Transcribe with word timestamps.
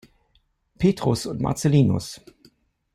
Petrus 0.79 1.27
und 1.27 1.41
Marcellinus. 1.41 2.21